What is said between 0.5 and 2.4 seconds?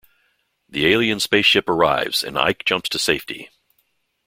The alien spaceship arrives and